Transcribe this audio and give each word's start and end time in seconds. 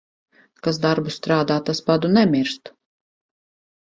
Kas 0.67 0.79
darbu 0.85 1.13
strādā, 1.17 1.59
tas 1.69 1.83
badu 1.91 2.13
nemirst. 2.17 2.73